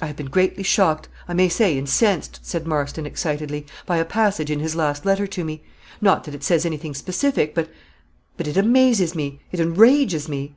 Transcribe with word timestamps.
"I 0.00 0.06
have 0.06 0.14
been 0.14 0.30
greatly 0.30 0.62
shocked, 0.62 1.08
I 1.26 1.34
may 1.34 1.48
say 1.48 1.76
incensed," 1.76 2.38
said 2.44 2.68
Marston 2.68 3.04
excitedly, 3.04 3.66
"by 3.84 3.96
a 3.96 4.04
passage 4.04 4.48
in 4.48 4.60
his 4.60 4.76
last 4.76 5.04
letter 5.04 5.26
to 5.26 5.44
me. 5.44 5.60
Not 6.00 6.22
that 6.22 6.36
it 6.36 6.44
says 6.44 6.64
anything 6.64 6.94
specific; 6.94 7.52
but 7.52 7.68
but 8.36 8.46
it 8.46 8.56
amazes 8.56 9.16
me 9.16 9.40
it 9.50 9.58
enrages 9.58 10.28
me." 10.28 10.54